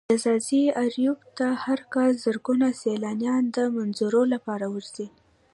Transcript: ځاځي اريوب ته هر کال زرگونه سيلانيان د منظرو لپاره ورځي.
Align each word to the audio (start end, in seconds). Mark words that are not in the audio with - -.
ځاځي 0.23 0.63
اريوب 0.83 1.19
ته 1.37 1.47
هر 1.63 1.79
کال 1.93 2.11
زرگونه 2.23 2.67
سيلانيان 2.81 3.43
د 3.55 3.57
منظرو 3.75 4.21
لپاره 4.33 4.65
ورځي. 4.73 5.07